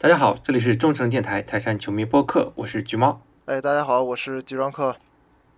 [0.00, 3.20] 大家好，这里是中诚电台泰山球迷播客，我是橘猫。
[3.46, 4.94] 哎，大家好，我是集装客。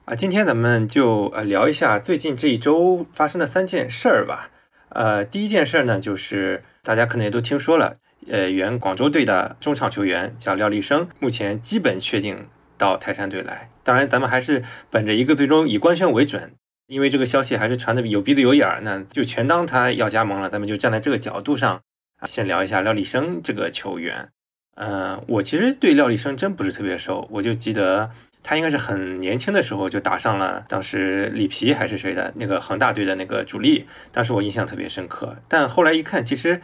[0.07, 4.49] 啊，今天咱们就呃聊一下最近这一周发生的三件事儿吧。
[4.89, 7.97] 呃，第一件事儿呢，就是大家可能也都听说了，
[8.31, 13.69] 呃，原广州队的中场球员叫廖立生，目前基本确定到泰山队来。
[13.85, 16.55] 当然，咱们还是本着一个最终以官宣为准，
[16.87, 20.49] 因为这个消息还是传的有鼻子有眼儿，那就全当他要加盟了。
[20.49, 21.81] 咱们就站在这个角度上啊，
[22.27, 24.29] 先聊一下廖立生这个球员。
[24.77, 28.11] 嗯，我其实对廖立生真不是特别熟，我就记得。
[28.43, 35.37] 他应该是很年轻的时候就打上了当时里皮还是谁的那个恒大队的那个主力，当时我印象特别深刻。
[35.47, 36.59] 但后来一看，其实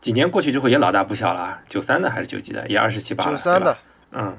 [0.00, 3.78] 几年过去之后也老大不小了，九三的还是九几的，也二十七八了，九三的，
[4.10, 4.36] 嗯。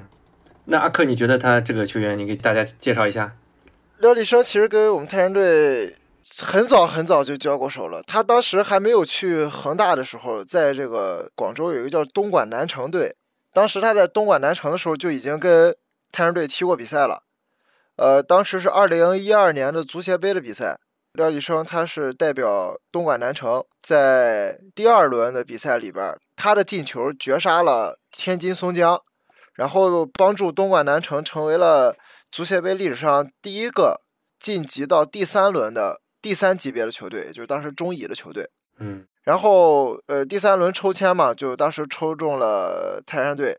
[0.66, 3.32] 那阿克，你觉得他这个球员，你给大家介绍一下？
[3.96, 5.96] 廖立生其实跟我们泰山队
[6.40, 8.02] 很早很早就交过手了。
[8.06, 13.16] 他当时还没有去恒大的时候，在这个广州有一个叫东莞南城队，
[13.52, 15.76] 当时他在东莞南城的时候就已经跟。
[16.14, 17.22] 泰山队踢过比赛了，
[17.96, 20.78] 呃，当时是二零一二年的足协杯的比赛，
[21.14, 29.00] 廖立生他是代表东莞南城，在第二轮的比赛里边，他的进球绝杀了天津松江，
[29.54, 31.96] 然后帮助东莞南城成为了
[32.30, 34.02] 足协杯历史上第一个
[34.38, 38.48] 晋级到第三轮的第三级别的球队，就是当时中乙的球队。
[38.78, 43.58] 嗯，然后呃，第三轮抽签嘛，就当时抽中了泰山队。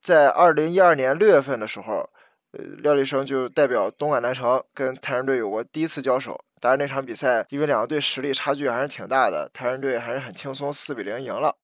[0.00, 2.08] 在二零一二年六月份的时候，
[2.52, 6.38] 呃，廖立生就代表东莞南城跟泰山队有过第一次交手。
[6.60, 11.56] 当然那场比赛，因为两个队实力差距还是挺大的，泰山队还是很轻松四比零赢了。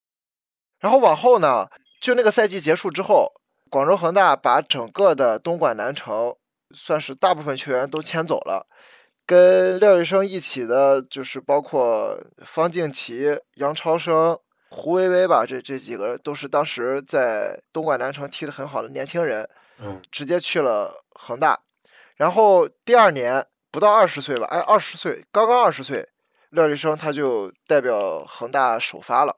[0.81, 1.67] 然后往后呢，
[2.01, 3.33] 就那个赛季结束之后，
[3.71, 6.35] 广州恒大把整个的东莞南城
[6.75, 8.67] 算是大部分球员都签走了，
[9.31, 14.37] 跟廖立生一起的就是包括方敬奇、杨超生。
[14.73, 19.49] 胡薇薇吧，这这几个都是当时在东莞南城踢得很好的年轻人，
[19.81, 21.59] 嗯，直接去了恒大，
[22.17, 26.09] 然后第二年不到二十岁吧，哎，二十岁，刚刚二十岁，
[26.51, 29.35] 廖立生他就代表恒大首发了，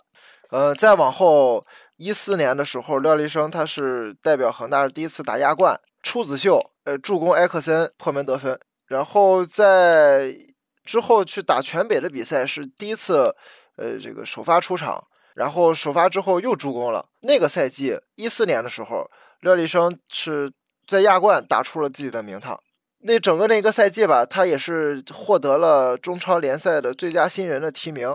[0.50, 1.66] 呃，再往后
[1.96, 8.60] 一四年的时候，廖立生他是代表恒大第一次打亚冠，处子秀，呃，助攻埃克森破门得分，
[8.92, 10.36] 然后在
[10.84, 13.34] 之后去打全北的比赛是第一次，
[13.76, 15.02] 呃，这个首发出场。
[15.34, 17.08] 然后首发之后又助攻了。
[17.22, 19.10] 那个赛季一四年的时候，
[19.40, 20.52] 廖立生是
[20.86, 22.62] 在亚冠打出了自己的名堂。
[23.04, 28.14] 那整个那个赛季吧，他也是获得了中超联赛的最佳新人的提名。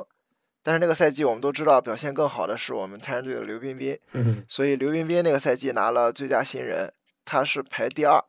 [0.61, 3.97] 但是那个赛季我们都知道，表现更好的是我们泰山队的刘彬彬。
[4.47, 6.93] 所以刘彬彬那个赛季拿了最佳新人，
[7.25, 8.23] 他是排第二。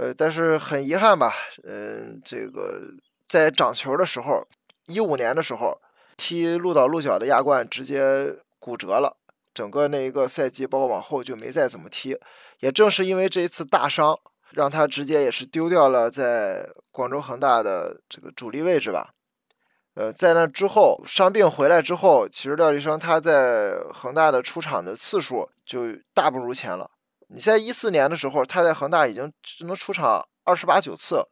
[0.00, 2.80] 呃，但是很遗憾吧，嗯，这个
[3.28, 4.46] 在长球的时候，
[4.86, 5.78] 一五年的时候。
[6.22, 9.16] 踢鹿岛鹿角的亚冠直接骨折了，
[9.54, 12.14] 整个那一个赛季，包括往后就没再怎么踢。
[12.58, 14.18] 也正是因为这一次大伤，
[14.50, 19.14] 让他直接也是丢掉了在广州恒大的这个主力位置吧。
[19.94, 26.90] 呃，在那之后伤病回来之后，其实廖立生他在恒大的出场的次数就大不如前了。
[27.32, 31.24] 你在一四年的时候，他在恒大已经只能出场二十八九次。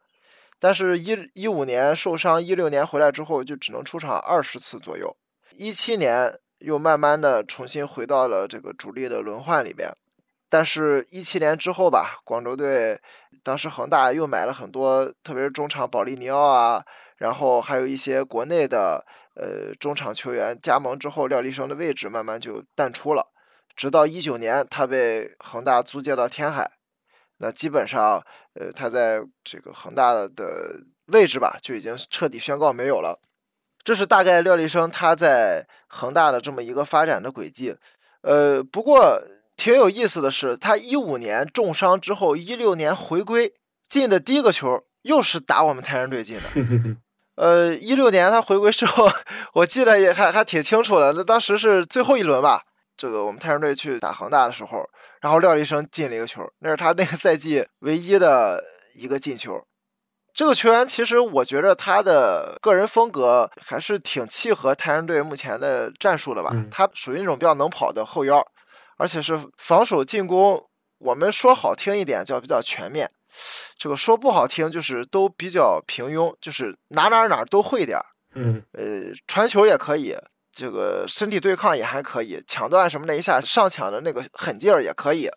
[0.61, 5.17] 但是，一一五年受伤，一六年回来之后就只能出场二十次左右。
[5.53, 9.93] 一七年又慢慢的重新回到了这个主力的轮换里边。
[10.49, 13.01] 但是，一七年之后吧，广州队
[13.43, 16.85] 当时恒大又买了很多，特别是中场保利尼奥啊，
[17.17, 19.05] 然后还有一些国内的
[19.35, 23.33] 呃中场球员加盟之后，廖立生的位置慢慢就淡出了。
[23.79, 26.69] 直到一九年，他被恒大租借到天海。
[27.37, 28.21] 那基本上，
[28.55, 30.29] 呃，他在这个恒大的
[31.07, 33.21] 位置吧，就已经彻底宣告没有了。
[33.85, 37.77] 这是大概廖立生他在恒大的这么一个发展的轨迹。
[38.23, 39.23] 呃，不过
[39.57, 43.55] 挺有意思的是，他一五年重伤之后，一六年回归
[43.89, 46.97] 进的第一个球，又是打我们泰山队进的。
[47.37, 49.09] 呃，一六年他回归之后，
[49.55, 52.65] 我记得也还还挺清楚的，那当时是最后一轮吧。
[52.99, 54.85] 这个我们泰山队去打恒大的时候，
[55.23, 58.63] 然后廖立生进了一个球，那是他那个赛季唯一的
[58.95, 59.65] 一个进球。
[60.35, 66.51] 这个球员其实我觉得他的个人风格还是挺契合泰山队目前的战术的吧。
[66.71, 68.45] 他属于那种比较能跑的后腰，
[68.97, 70.69] 而且是防守进攻，
[70.99, 73.11] 我们说好听一点叫比较全面，
[73.77, 78.05] 这个说不好听就是都比较平庸，就是哪哪哪都会点儿。
[78.35, 80.17] 嗯，呃，传球也可以。
[80.59, 85.31] 这个身体对抗也还可以，抢断什么的，一下上抢的那个狠劲儿也可以，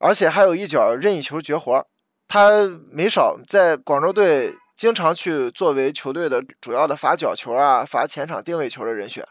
[0.00, 1.86] 而且还有一脚任意球绝活，
[2.26, 9.24] 他没少在广州队经常去作为球队的主要的罚角球啊、罚前场定位球的人选，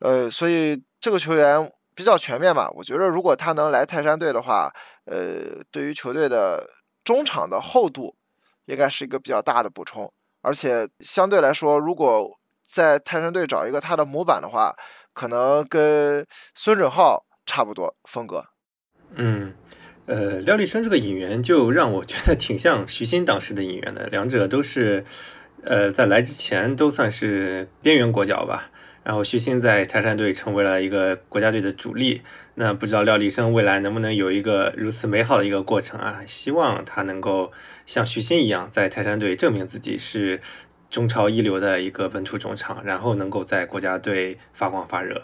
[0.00, 2.70] 呃，所以这个球员比较全面吧。
[2.74, 4.70] 我觉得如果他能来泰山队的话，
[5.06, 6.68] 呃，对于球队的
[7.02, 8.14] 中场的厚度，
[8.66, 10.12] 应该是一个比较大的补充。
[10.42, 12.38] 而且相对来说，如果
[12.70, 14.76] 在泰山队找一个他的模板的话，
[15.12, 16.24] 可能跟
[16.54, 18.46] 孙准浩差不多风格。
[19.14, 19.54] 嗯，
[20.06, 25.04] 呃，廖立生这个演员就让我觉得挺像徐新当时的演员的，两者都是，
[25.64, 28.70] 呃，在来之前都算是边缘国脚吧。
[29.02, 32.20] 然后徐新在泰山队成为了一个国家队的主力，
[32.54, 36.20] 那不知道廖立生未来能不能有一个如此美好的一个过程啊？
[36.26, 37.50] 希望他能够
[37.86, 40.42] 像徐新一样，在泰山队证明自己是
[40.90, 45.22] 中超一流的一个本土中场，然后能够在国家队发光发热。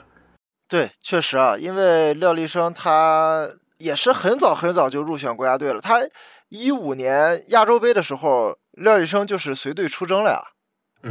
[0.68, 5.80] 对，确实啊，因为廖立生他也是很早很早就入选国家队了。
[5.80, 6.00] 他
[6.48, 10.40] 一五年亚洲杯的时候，廖立生就是随队出征了呀。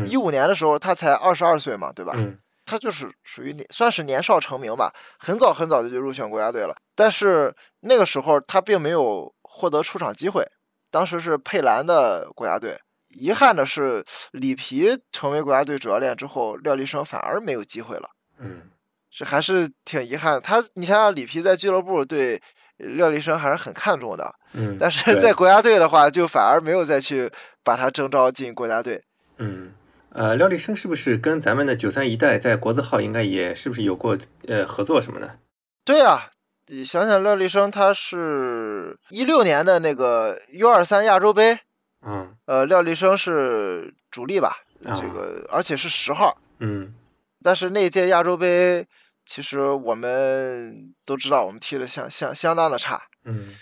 [0.05, 2.13] 一五年的时候，他才二十二岁嘛，对吧？
[2.15, 2.39] 嗯。
[2.65, 6.75] 他就是属于年算是年少成名吧，很早很早就就入选国家队了。
[6.95, 10.43] 但是那个时候他并没有获得出场机会，
[10.89, 12.79] 当时是佩兰的国家队。
[13.15, 18.09] 遗憾的是，里皮成为国家队主教练之后，廖立生反而没有机会了。
[18.39, 18.61] 嗯，
[19.09, 20.41] 这还是挺遗憾。
[20.41, 22.41] 他，你想想，里皮在俱乐部对
[22.77, 24.35] 廖立生还是很看重的。
[24.53, 27.31] 嗯，但是在国家队的话，就反而没有再去
[27.63, 29.03] 把他征召进国家队。
[29.37, 29.73] 嗯。
[30.09, 34.17] 呃，廖立生是不是跟咱们的九三一代在国字号应该也是不是有过
[34.47, 35.39] 呃合作什么的？
[35.83, 36.31] 对啊，
[36.67, 41.59] 你想想廖立生，他是一六年的那个 U 二三亚洲杯，
[42.05, 44.57] 嗯，呃，廖立生是主力吧？
[44.83, 46.93] 这个而且是十号，嗯，
[47.41, 48.87] 但是那届亚洲杯，
[49.25, 53.55] 其实我们都知道，我们踢的相相相当的差，嗯，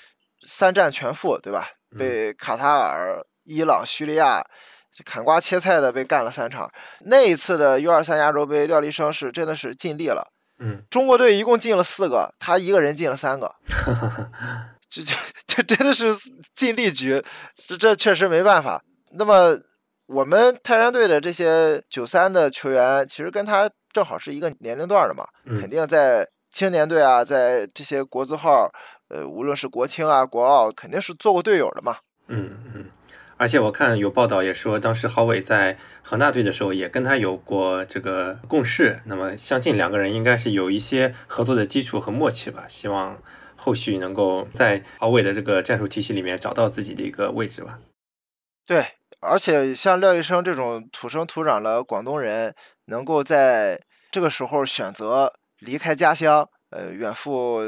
[0.45, 1.69] 三战全负，对吧？
[1.97, 4.45] 被卡塔尔、伊朗、叙利亚。
[5.03, 6.71] 砍瓜切菜的被干了三场，
[7.05, 10.31] 那一次的 U 二三亚洲杯，廖立生是真的是尽力了。
[10.59, 13.55] 嗯，中国队一共进了四个，他一个人进了三个，
[14.93, 15.15] 这这
[15.47, 16.13] 这真的是
[16.53, 17.19] 尽力局，
[17.67, 18.83] 这这确实没办法。
[19.13, 19.57] 那么
[20.05, 25.25] 我们泰山队的这些九三的球员，其实跟他正好是一个年龄段的嘛，
[25.59, 28.71] 肯定在青年队啊，在这些国字号，
[29.09, 31.97] 呃，无论是国青啊、国奥，肯定是做过队友的嘛。
[32.27, 32.85] 嗯嗯。
[33.37, 42.65] 而且我看有报道也说，当时郝伟在恒大队的时候也跟他有过这个共事，那么相信两个人应该是有一些合作的基础和默契吧。
[42.69, 43.17] 希望
[43.55, 47.79] 后续能够在郝伟的这个战术体系里面找到自己的一个位置吧。
[48.65, 48.85] 对，
[49.19, 52.53] 而且像廖医生这种土生土长的广东人，
[52.85, 57.61] 能够在这个时候选择离开家乡，呃，远赴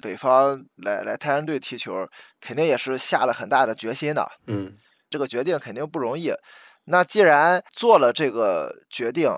[0.00, 2.08] 北方来来泰山队踢球，
[2.40, 4.30] 肯定也是下了很大的决心的。
[4.46, 4.76] 嗯。
[5.10, 6.32] 这个决定肯定不容易，
[6.84, 9.30] 那既然做了这个决定，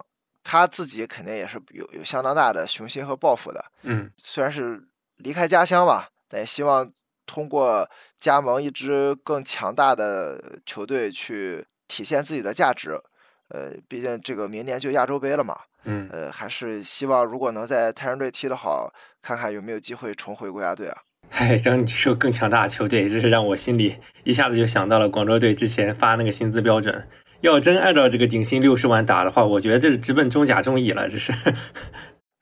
[0.45, 3.65] 他自己肯定也是有有相当大的雄心和抱负的。
[3.83, 4.81] 嗯，虽然是
[5.19, 6.91] 离开家乡吧，但也希望
[7.27, 7.89] 通过
[8.21, 13.01] 加盟一支更强大的球队去体现自己的价值。
[13.49, 15.57] 呃，毕竟这个明年就亚洲杯了嘛。
[15.85, 18.91] 嗯，呃，还是希望如果能在泰山队踢得好，
[19.21, 20.97] 看看有没有机会重回国家队啊。
[21.31, 27.07] 哎，刚你说更强大的球队，这是让我心里一下子就想到了广州队之前发那个薪资标准。
[27.43, 31.07] 要真按照这个顶薪六十万打的话，我觉得这是直奔中甲中乙了。
[31.09, 31.33] 这是。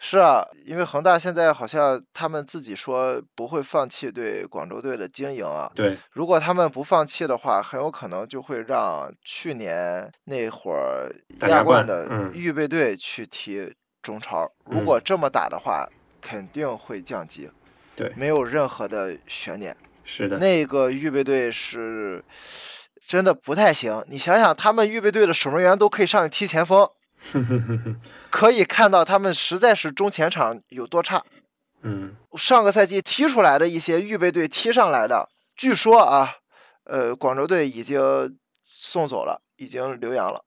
[0.04, 5.70] 是啊，因为恒大现在好像他们自己说不会放弃对广州队的经营啊。
[5.76, 5.96] 对。
[6.10, 11.08] 如果他们不放弃的话，很有可能就会让去年那会儿
[11.48, 14.50] 亚冠的预备队去踢中超。
[14.64, 15.88] 如果这么打的话，
[16.20, 17.48] 肯定会降级。
[17.94, 19.76] 对，没有任何的悬念。
[20.02, 22.24] 是的，那个预备队是
[23.06, 24.04] 真的不太行。
[24.08, 26.90] 你想想，他们预备队的守门员都可以上去踢前锋，
[28.30, 31.22] 可以看到他们实在是中前场有多差。
[31.82, 36.36] 嗯，上个赛季踢出来的一些预备队踢上来的，据说啊，
[36.84, 38.00] 呃，广州队已经
[38.62, 40.44] 送走了，已经留洋了，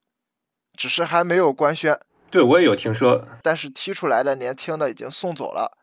[0.76, 1.98] 只是还没有官宣。
[2.30, 3.26] 对，我也有听说。
[3.42, 5.76] 但是踢出来的年轻的已经送走了。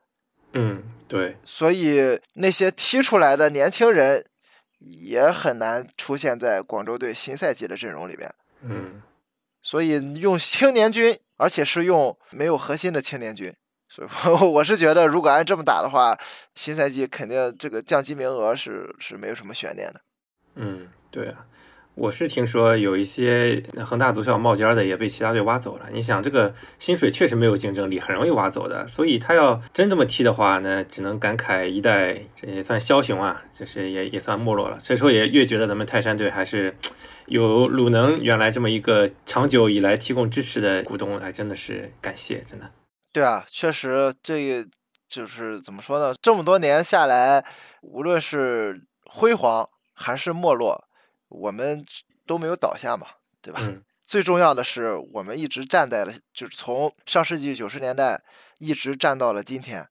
[0.54, 4.26] 嗯，对，所以那些踢出来的年轻人
[4.80, 8.34] 也很难出现在广州队新赛季的阵容里面。
[8.62, 9.02] 嗯，
[9.63, 13.51] 所以用青年军，而且是用没有核心的青年军，
[13.89, 14.08] 所以
[14.43, 16.15] 我 是觉得，如果按这么打的话，
[16.53, 20.01] 新赛季肯定这个降级名额是是没有什么悬念的。
[20.55, 21.48] 嗯，对啊。
[21.96, 25.86] 我是听说有一些恒大足校冒尖的也被其他队挖走了。
[25.92, 28.88] 你想，这个薪水确实没有竞争力，很容易挖走的。
[28.88, 34.80] 所以他要真这么踢的话呢，只能感慨一代这也算枭雄啊，就是也也算没落了。
[34.82, 36.76] 这时候也越觉得咱们泰山队还是
[37.28, 42.72] 有鲁能原来这么一个长久以来提供支持的股东，还真的是感谢，真的。
[43.12, 44.66] 对啊，确实这
[45.08, 46.16] 就是怎么说呢？
[46.20, 47.46] 这么多年下来，
[47.82, 50.84] 无论是辉煌还是没落，
[51.34, 51.86] 我们
[52.25, 53.08] 都没有倒下嘛，
[53.42, 53.60] 对吧？
[53.63, 58.22] 嗯最重要的是，我们一直站在了，就是从上世纪九十年代
[58.60, 59.88] 一直站到了今天，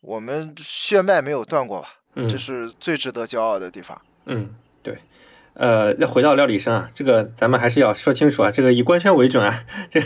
[0.00, 1.88] 我们血脉没有断过吧？
[2.14, 4.00] 嗯，这是最值得骄傲的地方。
[4.26, 4.96] 嗯，对。
[5.54, 9.64] 呃，那回到料理生啊，这个咱们还是要说清楚啊，这个以官宣为准啊。
[9.90, 10.00] 这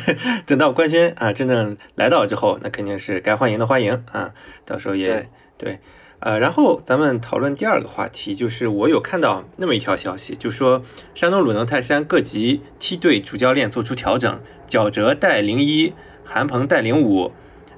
[0.46, 4.32] 等到官宣啊真正来到之后，那肯定是该欢迎的欢迎啊。
[4.64, 5.78] 到时候也对，
[6.20, 10.82] 呃，然后咱们讨论第二个话题，就是我有看到那么一条消息，就说
[11.14, 15.92] 山东鲁能泰山各级梯队主教练做出调整，脚哲带零一，
[16.24, 17.32] 韩鹏带零五，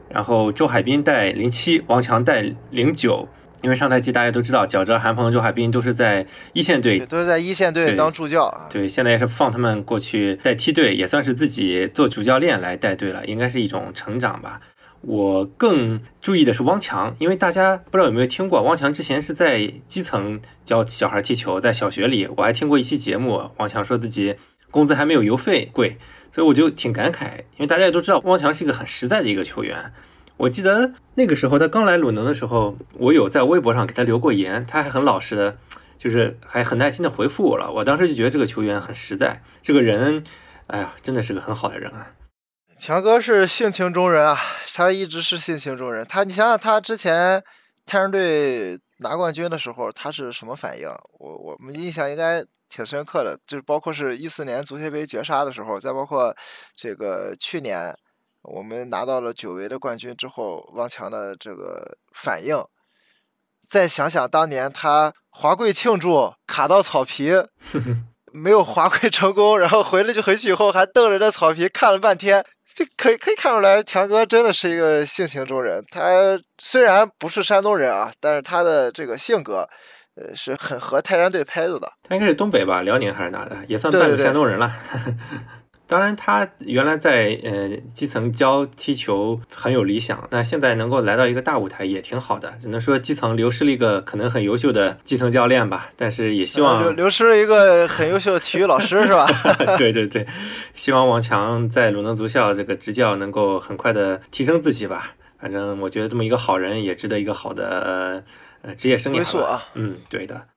[0.09, 3.28] 然后周海滨带零七，王强带零九。
[3.61, 8.68] 因为上赛季大家都知道，脚哲、韩鹏、周海滨都是在一线队，都是在一线队当助教啊。
[8.71, 14.61] 对，现在也是放他们过去带梯队，也算是自己做主教练来带队了，应该是一种成长吧。
[15.00, 24.37] 我更注意的是汪强，因为大家不知道有没有听过，汪强之前是在基层教小孩踢球，在小学里，我还听过一期节目，汪强说自己
[24.71, 25.97] 工资还没有邮费贵，
[26.33, 29.93] 所以我就挺感慨，因为大家也都知道汪强是一个很实在的一个球员。
[30.37, 35.57] 我记得那个时候他刚来鲁能的时候，我有在微博上给他留过言，他还很老实的，
[35.97, 37.73] 就是还很耐心的回复我了。
[37.73, 40.23] 我当时就觉得这个球员很实在，这个人，
[40.69, 42.12] 哎呀，真的是个很好的人啊。
[42.78, 44.38] 强哥是性情中人啊，
[44.73, 46.06] 他一直是性情中人。
[46.06, 47.42] 他，你想想他之前
[47.85, 50.88] 泰山队拿冠军的时候，他是什么反应？
[51.18, 56.35] 我我们印象应该挺深刻的，就是包括是一四年足协杯绝杀的时候，再包括
[56.76, 57.92] 这个去年
[58.42, 62.56] 我们拿到了久违的冠军之后，汪强的这个反应。
[63.68, 67.32] 再想想当年他华贵庆祝卡到草皮，
[68.32, 75.84] 没有滑跪成功，然后回来就回去以后还瞪着那草皮看了半天，这可以可以看出来，强哥真的是一个性情中人。
[75.90, 79.68] 他虽然不是山东人啊，但是他的这个性格，
[80.14, 81.92] 呃，是很合泰山队拍子的。
[82.08, 84.72] 他应该是东北吧，辽宁还是哪的，也算半个山东人了。
[85.88, 92.52] 当然，他原来在呃基层教踢球很有理想，那现在能够来到一个大舞台也挺好的。
[92.61, 99.26] 只能说基层流失了一个可能很优秀的基层教练吧，但是也希望呃流流失了一个很优秀的体育老师，是吧？
[99.78, 100.26] 对对对，
[100.75, 105.14] 希望王强在鲁能足校这个执教能够很快的提升自己吧。
[105.40, 107.66] 反正我觉得这么一个好人也值得一个好的
[108.61, 109.23] 呃呃职业生涯吧。
[109.23, 110.49] 归宿啊，嗯，对的，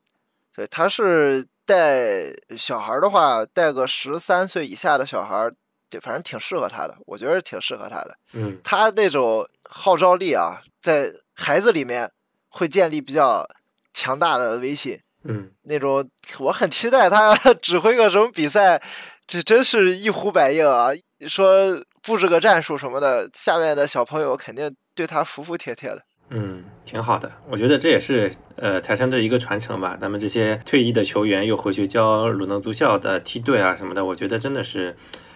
[0.55, 5.53] 对，他是带小孩儿的话，带个十三岁以下的小孩儿，
[5.89, 8.17] 就反正挺适合他的，我觉得挺适合他的。
[8.33, 12.11] 嗯他那种号召力啊，在孩子里面
[12.49, 13.47] 会建立比较
[13.93, 14.99] 强大的威信。
[15.23, 18.81] 嗯，那种我很期待他 指挥个什么比赛，
[19.27, 20.89] 这真是一呼百应啊！
[21.27, 26.01] 说布置个战术什么的，下面的小朋友肯定对他服服帖帖的。
[26.33, 27.29] 嗯，挺好的。
[27.49, 29.97] 我觉得这也是呃台山队一个传承吧。
[29.99, 34.95] 咱们这些退役的球员又回去教鲁能足校的梯队啊什么的，我觉得真的是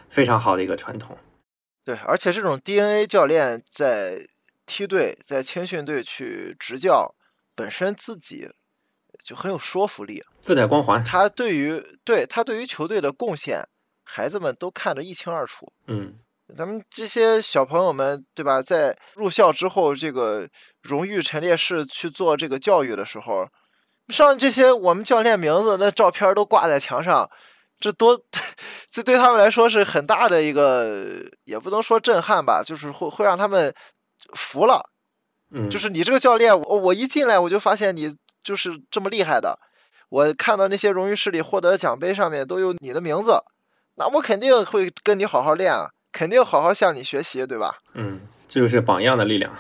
[0.10, 1.18] 非常好的一个传统。
[1.84, 4.20] 对，而且这种 DNA 教练在
[4.66, 7.14] 梯队、在青训队去执教，
[7.54, 8.50] 本身自己
[9.24, 10.24] 就很有说服力。
[10.40, 11.04] 自带光环。
[11.04, 13.68] 他对于对他对于球队的贡献，
[14.04, 15.74] 孩子们都看得一清二楚。
[15.88, 16.16] 嗯
[16.54, 18.62] 咱们这些小朋友们，对吧？
[18.62, 20.48] 在入校之后，这个
[20.84, 23.48] 荣誉陈列室去做这个教育的时候，
[24.10, 27.28] 上这些我们教练名字那照片都挂在墙上，
[27.80, 28.22] 这多，
[28.92, 33.74] 这对他们来说是很大的一个，也不能说震撼吧，就是会会让他们
[34.34, 34.90] 服了。
[35.52, 39.58] 嗯，就是你这个教练，我我一进来我就发现你就是这么厉害的，
[40.10, 43.40] 我看到那些荣誉室里获得奖杯上面都有你的名字，
[43.96, 47.80] 那我肯定会跟你好好练啊，肯定好好向你学习，对吧？
[47.94, 49.52] 嗯，这就是榜样的力量。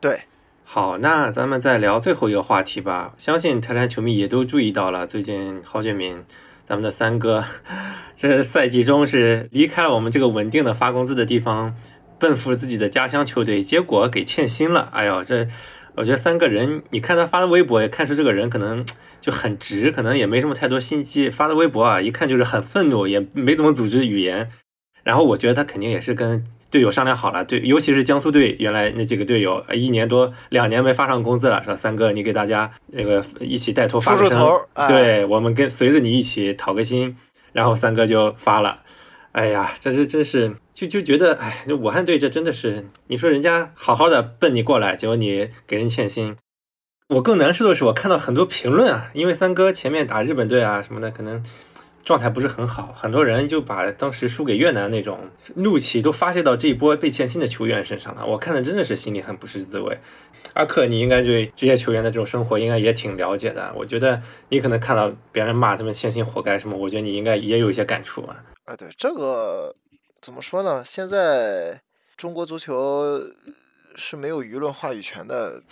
[0.00, 0.22] 对，
[0.64, 3.12] 好，那咱们再聊最后一个话题吧。
[3.18, 6.24] 相信泰山球迷也都注意到了，最近郝俊敏，
[6.66, 7.44] 咱们的三哥，
[8.16, 11.76] 这赛季中是离开了我们这个稳定的发工资的地方，
[12.18, 14.88] 奔赴自己的家乡球队，结果给欠薪了。
[14.90, 15.46] 哎呦，这
[15.96, 18.82] 我觉得三个人，你看他发的微博，也看出这个人可能
[19.20, 21.28] 就很直，可能也没什么太多心机。
[21.28, 24.50] 发的微博啊，一看就是很愤怒，也没怎么组织语言。
[25.04, 37.16] 然后我觉得他肯定也是跟队友商量好了，对，尤其是江苏队原来那几个队友，呃一年多两年没发上工资了，说三哥你给大家那个一起带头发个声，出出头哎对我们跟随着你一起讨个薪，
[37.52, 38.80] 然后三哥就发了。
[39.32, 46.36] 哎呀，这是真是就就觉得，哎，这武汉队这真的是，你说人家好好的奔你过来，结果你给人欠薪。
[47.08, 51.42] 我更难受的是，我看到很多评论啊，因为三哥前面打日本队啊什么的，可能
[52.04, 58.26] 状态不是很好，很多人就把当时输给越南那种怒气都发泄到这一波被欠薪的球员身上了。
[58.26, 59.98] 我看的真的是心里很不是滋味。
[60.52, 63.72] 阿克，你应该对这些球员的这种生活应该也挺了解的。
[63.74, 64.20] 我觉得
[64.50, 68.44] 你可能看到别人骂他们欠薪活该什么，我觉得你应该也有一些感触啊。
[68.66, 69.74] 哎，对这个
[70.20, 70.84] 怎么说呢？
[70.84, 71.80] 现在
[72.18, 73.18] 中国足球
[73.96, 75.62] 是没有舆论话语权的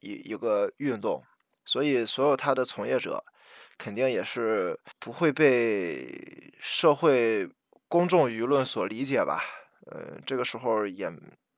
[0.00, 1.22] 一 一个运动，
[1.64, 3.22] 所以所有他的从业者。
[3.80, 7.48] 肯定也是不会被社会
[7.88, 9.42] 公众舆论所理解吧？
[9.86, 11.10] 呃，这个时候也，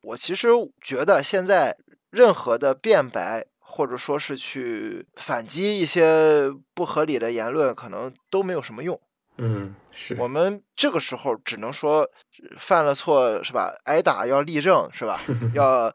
[0.02, 0.49] 我其实
[0.81, 1.76] 觉得现在
[2.11, 8.99] 任何的辩白或者说是去反击一些不合理的言论，可能都没有什么用。
[9.38, 12.09] 嗯，是我们这个时候只能说
[12.57, 13.75] 犯了错是吧？
[13.87, 15.21] 挨打要立正是吧？
[15.55, 15.93] 要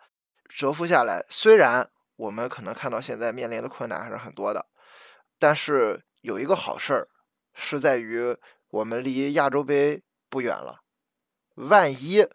[0.49, 1.25] 蛰伏下来。
[1.29, 4.65] 虽然我们可能看到现在面临的困难还是很多的，
[5.39, 6.03] 但是。
[6.27, 7.07] 有一个好事儿，
[7.53, 8.35] 是在于
[8.69, 10.81] 我们离亚洲杯不远了。
[11.55, 12.27] 万一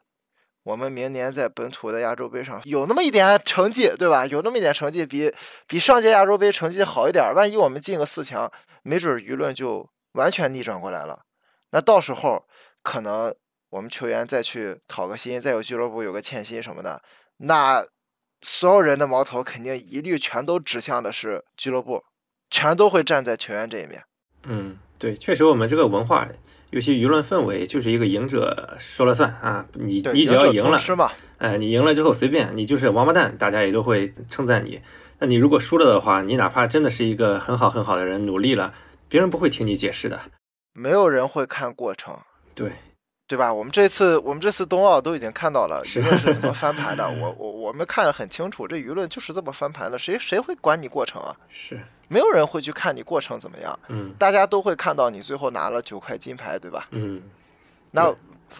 [0.63, 4.25] 我们明年在本土的亚洲杯上有那么一点成绩，对吧？
[4.27, 5.31] 有那么一点成绩，比
[5.67, 8.51] 比上届亚洲杯成绩好一点，万一我们进个四强，
[8.83, 11.25] 没准舆论就完全逆转过来了。
[11.73, 12.47] 那到时候
[12.83, 13.35] 可能
[13.69, 17.03] 我们球员再去讨个薪，再有俱乐部有个欠薪什么的，
[17.37, 17.85] 那
[18.41, 22.03] 所有人的矛头肯定一律全都指向的是俱乐部。
[22.53, 24.01] 全都会站在球员这一面。
[24.45, 26.29] 嗯，对，确实，我们这个文化，
[26.71, 29.67] 尤其舆论氛围，就是一个赢者说了算啊。
[29.73, 30.79] 你你只要赢了，
[31.39, 34.81] 哎，你赢了之后随便，你就是王八蛋，大家也都会称赞你。
[35.19, 38.75] 那你如果输了的话，你哪怕真的是一个很好很好的人，努力了，
[39.09, 40.21] 别人不会听你解释的。
[40.75, 42.17] 没有人会看过程。
[42.55, 42.71] 对。
[43.29, 43.51] 对吧？
[43.51, 47.09] 我们这次我们这次冬奥都已经看到了舆论是怎么 翻盘的。
[47.09, 49.99] 我我我们看得很清楚，这舆论就是这么翻盘的。
[49.99, 51.35] 谁谁会管你过程啊？
[51.49, 51.81] 是，
[52.13, 53.79] 没有人会去看你过程怎么样。
[53.89, 56.87] 嗯，大家都会看到你最后拿了九块金牌，对吧？
[56.91, 57.23] 嗯，
[57.93, 58.15] 那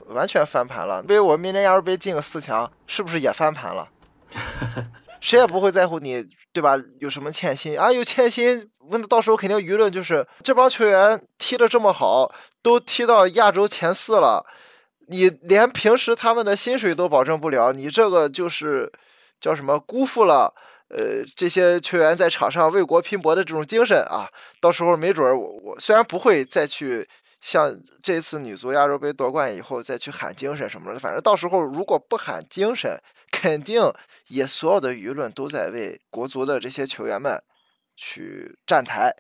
[0.07, 1.03] 完全翻盘了。
[1.03, 3.89] 因为我们明年亚洲杯进个四强，是不是也翻盘了？
[5.21, 6.77] 谁也不会在乎你，对吧？
[6.99, 7.93] 有什么欠薪啊？
[7.93, 14.45] 有欠薪，那到时候肯定舆论就是这帮球员踢得这么好，都踢到亚洲前四了。
[15.09, 18.91] 你连平时他们的薪水都保证不了，你这个就是
[19.41, 20.55] 叫什么辜负了
[20.93, 24.29] 呃这些球员在场上为国拼搏的这种精神啊！
[24.61, 27.09] 到时候没准儿我我虽然不会再去
[27.41, 32.97] 像这次女足亚洲杯夺冠以后再去喊精神什么的，反正到时候如果不喊精神，
[33.31, 33.93] 肯定
[34.29, 37.43] 也所有的舆论都在为国足的这些球员们
[37.97, 39.13] 去站台，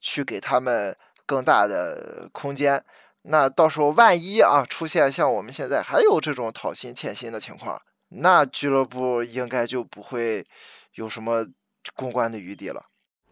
[0.00, 2.82] 去给他们更大的空间。
[3.22, 10.46] 那到时候万一啊出现像我们现在还有这种讨薪欠薪的情况，那俱乐部应该就不会
[10.94, 11.46] 有什么
[11.94, 12.86] 公关的余地了。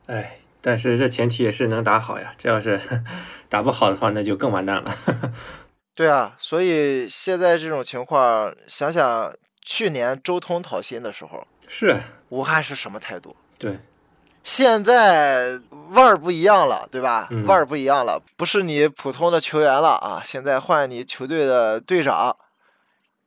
[0.07, 2.81] 哎，但是这前提也是能打好呀，这要是
[3.49, 4.95] 打不好的话，那就更完蛋了。
[5.95, 13.35] 对啊，所以现在这种情况，想想去年周通讨薪的时候，是武汉是什么态度？
[13.59, 13.79] 对。
[14.45, 15.61] 现在
[15.91, 17.29] 腕儿不一样了，对吧？
[17.49, 20.23] 腕儿不一样了，不是你普通的球员了啊！
[20.25, 22.37] 现在换你球队的队长，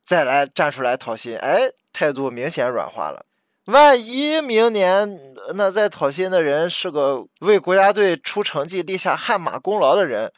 [0.10, 3.28] 再来站出来讨薪，哎，态度明显软化了。
[3.66, 5.08] 万一明年
[5.54, 10.32] 那再讨薪的人是个为国家队出成绩、立下汗马功劳的人，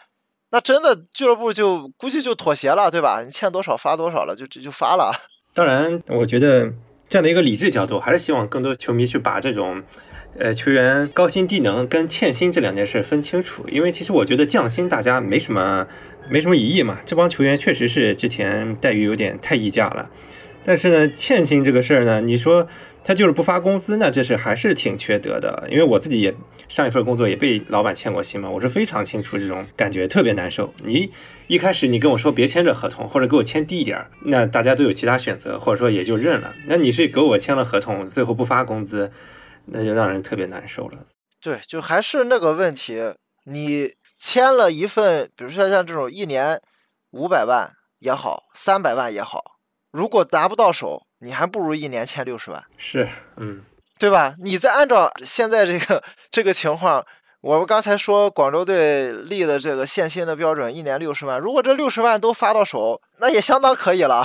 [0.50, 3.22] 那真的俱乐部就估计就妥协了，对吧？
[3.24, 5.14] 你欠多少发多少了，就就发了。
[5.54, 6.74] 当然，我觉得
[7.08, 9.82] 站在一个理智角度，还是希望更多球迷去把这种。
[10.39, 15.86] 呃，球员高薪低能跟欠薪这两件事分清楚，因为其实我觉得降薪大家没什么
[16.30, 17.00] 没什么疑义嘛。
[17.06, 20.10] 这帮球员确实是之前待遇有点太溢价了，
[20.63, 22.67] 但是呢，欠薪这个事儿呢，你说
[23.04, 25.67] 他就是不发工资，那这是还是挺缺德的。
[25.70, 26.34] 因为我自己也
[26.70, 30.74] 上一份工作也被老板欠过薪嘛，我是非常清楚这种感觉，特别难受。
[30.86, 31.12] 你
[31.48, 36.56] 一开始你跟我说别签这合同，或者给我签低一点，那大家都有其他选择，或者说也就认了。
[36.67, 39.12] 那你是给我签了合同，最后不发工资。
[39.65, 41.00] 那就让人特别难受了。
[41.39, 43.13] 对，就还是那个问题，
[43.45, 46.62] 你签了一份，比如说像这种一年
[47.10, 49.41] 五百万也好，三百万也好，
[49.91, 52.63] 如果拿不到手，你还不如一年签六十万。
[52.78, 53.63] 是，嗯，
[53.97, 54.36] 对吧？
[54.43, 57.04] 你再按照现在这个这个情况，
[57.41, 64.24] 我们刚才说广州队立的这个限薪的标准，一年六十万，如果这六十万都发到手，那也相当可以了。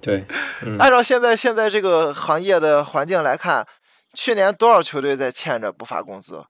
[0.00, 0.24] 对，
[0.78, 3.66] 按照现在现在这个行业的环境来看。
[4.14, 6.44] 去年多少球队在欠着不发工资？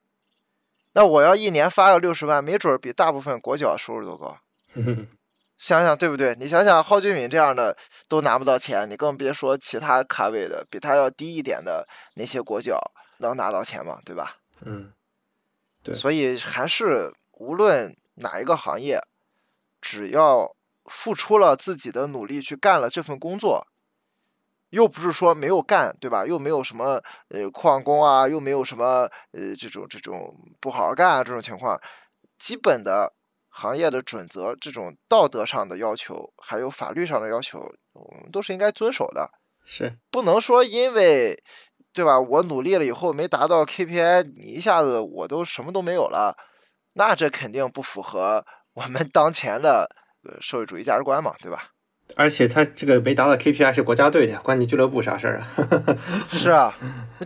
[0.95, 4.39] 那我要一年发个六十万，没准比大部分国脚收入都高。
[5.59, 6.35] 想想对不对？
[6.41, 7.77] 你想想，蒿俊闵这样的
[8.09, 12.79] 都拿不到钱，你更别说其他卡位的比他要低一点的那些国脚
[13.19, 14.01] 能拿到钱吗？
[14.05, 14.39] 对吧？
[14.63, 14.93] 嗯，
[15.83, 15.95] 对。
[15.95, 19.01] 所以还是无论哪一个行业，
[19.81, 20.55] 只要
[20.87, 23.69] 付出了自己的努力去干了这份工作，
[24.73, 26.25] 又不是说没有干，对吧？
[26.27, 31.79] 又没有什么呃旷工啊，又没有什么呃这种这种不好好干啊这种情况，
[32.39, 33.13] 基本的
[33.51, 37.61] 行业的准则，这种道德上的要求，还有法律上的要求，
[37.93, 39.31] 我们都是应该遵守的。
[39.65, 41.41] 是不能说因为，
[41.93, 42.19] 对吧？
[42.19, 46.35] 我努力了以后没达到 KPI，你一下子我都什么都没有了，
[46.95, 49.87] 那这肯定不符合我们当前的
[50.25, 51.72] 呃社会主义价值观嘛，对吧？
[52.15, 55.49] 而且他这个没达到 KPI 是国家队的，关你俱乐部啥事儿啊？
[56.31, 56.75] 是啊，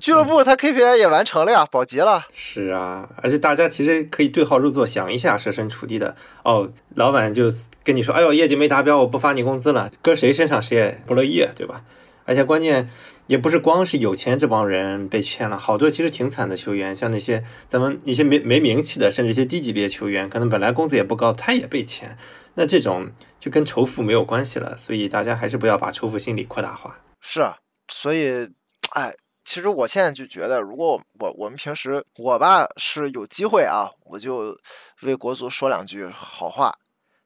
[0.01, 2.25] 俱乐部他 KPI 也完成了呀，保级了。
[2.33, 7.51] 是啊，而且大家其实可以对号入座，想一下，设身处地的哦，老板就
[7.83, 11.83] 跟你说，哎呦，业绩没达标，我不发你工资了，搁谁身上谁也不乐意，对吧？
[12.25, 12.89] 而且关键
[13.27, 22.17] 也不是光是有钱这帮人被欠了，好多其实挺惨的球员，像那些咱们一些没没名气的，甚至一些低级别球员，可能本来工资也不高，他也被欠。
[22.57, 26.99] 那这种就跟仇富没有关系了，所以大家还是不要把仇富心理扩大化。
[27.21, 28.51] 是啊，所以，
[28.95, 29.15] 哎，
[29.45, 34.59] 其实我现在就觉得，如果我我们平时我吧是有机会啊，我就
[35.03, 36.75] 为国足说两句好话。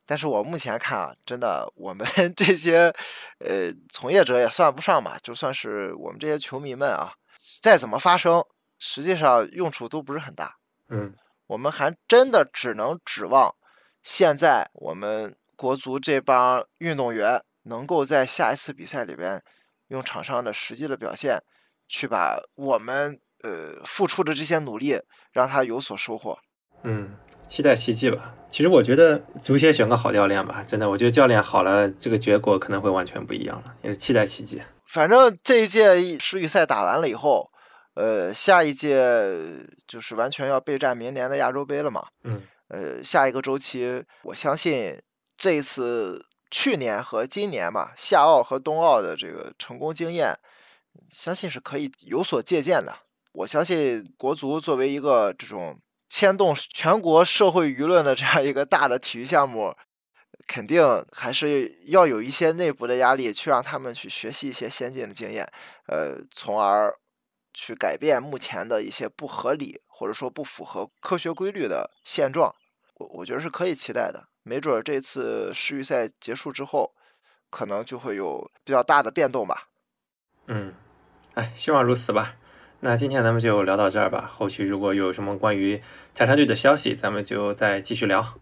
[0.05, 2.93] 但是我目前看啊，真的我们 这些
[3.39, 7.15] 呃从业者也算不上吧，就算是我们这些球迷们啊，
[7.63, 8.45] 再怎么发声，
[8.81, 10.57] 实际上用处都不是很大。
[10.89, 11.15] 嗯，
[11.47, 13.55] 我们还真的只能指望。
[14.03, 19.43] 现在我们国足这帮运动员能够在下一次比赛里边，
[19.89, 21.43] 用场上的实际的表现，
[21.87, 24.99] 去把我们呃付出的这些努力，
[25.33, 26.39] 让他有所收获。
[26.83, 27.15] 嗯，
[27.47, 28.35] 期待奇迹吧。
[28.49, 33.77] 其实我觉得足协选个好教练吧，真的，我觉得教练好了，这个结果可能会完全不一样了。
[33.83, 34.63] 也是期待奇迹。
[34.87, 37.51] 反正这一届世预赛打完了以后，
[37.95, 38.97] 呃，下一届
[39.87, 42.07] 就是完全要备战明年的亚洲杯了嘛。
[42.25, 42.43] 嗯。
[42.71, 44.97] 呃，下一个周期，我相信
[45.37, 50.39] 这一次去年和今年吧，夏奥和冬奥的这个成功经验，
[51.09, 52.97] 相信是可以有所借鉴的。
[53.33, 55.79] 我相信国足作为一个这种
[56.09, 59.75] 牵动全国社会舆论的这样一个大的体育项目，
[60.47, 65.45] 肯定还是要有一些内部的压力，去让他们去学习一些先进的经验，
[65.89, 66.97] 呃，从而
[67.53, 72.55] 去改变目前的一些不合理或者说不符合科学规律的现状。
[73.01, 76.93] 我我觉得是可以期待的，没准这次世预赛结束之后，
[77.49, 79.69] 可能就会有比较大的变动吧。
[80.49, 80.75] 嗯，
[81.33, 82.37] 哎，希望如此吧。
[82.81, 84.31] 那今天咱们就聊到这儿吧。
[84.31, 85.83] 后续如果有什么关于
[86.15, 88.35] 泰山队的消息，咱们就再继续聊。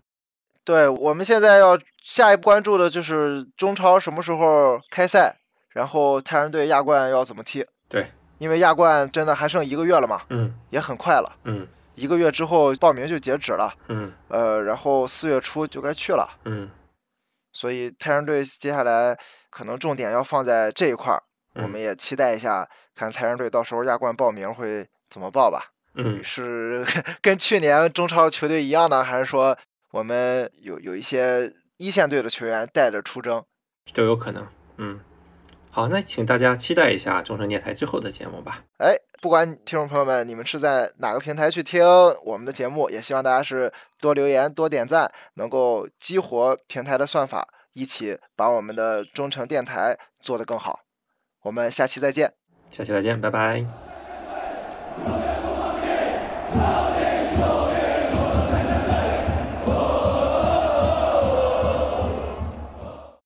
[0.64, 5.38] 对，我们现在要下一步关注的就是中超什么时候开赛，
[5.70, 7.64] 然后泰山队亚冠要怎么踢。
[7.88, 11.66] 对，因为亚冠真的还剩一个月了嘛，嗯，也很快了，嗯。
[11.98, 16.70] 一个月之后报名就截止了，嗯，呃，然后四月初就该去了，嗯，
[17.52, 19.18] 所以太阳队接下来
[19.50, 21.22] 可能重点要放在这一块儿，
[21.54, 26.84] 我们也期待一下，看太阳队到时候亚冠报名会怎么报吧，嗯，是
[27.20, 29.58] 跟去年中超球队一样呢，还是说
[29.90, 33.44] 我们有有一些一线队的球员带着出征，
[33.92, 35.00] 都有可能，嗯。
[35.70, 38.64] 好，那请大家期待一下中诚电台之后的节目吧。
[38.78, 41.82] 哎，不管听众朋友们你们是在哪个平台去听
[42.24, 50.80] 我们的节目，也希望大家是多留言、多点赞，能够激活平台的算法，一起把我们的忠诚电台做得更好。
[51.42, 52.32] 我们下期再见，
[52.70, 53.64] 下期再见，拜拜。